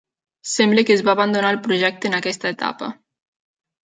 [0.51, 2.89] Sembla que es va abandonar el projecte en aquesta etapa.